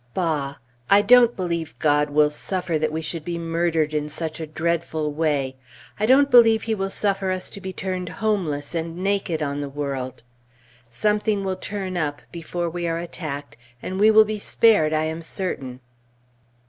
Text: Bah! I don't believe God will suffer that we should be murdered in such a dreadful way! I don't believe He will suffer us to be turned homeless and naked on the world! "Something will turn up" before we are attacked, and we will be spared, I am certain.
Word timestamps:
Bah! 0.15 0.55
I 0.89 1.03
don't 1.03 1.35
believe 1.35 1.77
God 1.77 2.09
will 2.09 2.31
suffer 2.31 2.79
that 2.79 2.91
we 2.91 3.03
should 3.03 3.23
be 3.23 3.37
murdered 3.37 3.93
in 3.93 4.09
such 4.09 4.39
a 4.39 4.47
dreadful 4.47 5.13
way! 5.13 5.57
I 5.99 6.07
don't 6.07 6.31
believe 6.31 6.63
He 6.63 6.73
will 6.73 6.89
suffer 6.89 7.29
us 7.29 7.51
to 7.51 7.61
be 7.61 7.71
turned 7.71 8.09
homeless 8.09 8.73
and 8.73 8.97
naked 8.97 9.43
on 9.43 9.61
the 9.61 9.69
world! 9.69 10.23
"Something 10.89 11.43
will 11.43 11.55
turn 11.55 11.97
up" 11.97 12.23
before 12.31 12.67
we 12.67 12.87
are 12.87 12.97
attacked, 12.97 13.57
and 13.79 13.99
we 13.99 14.09
will 14.09 14.25
be 14.25 14.39
spared, 14.39 14.91
I 14.91 15.03
am 15.03 15.21
certain. 15.21 15.81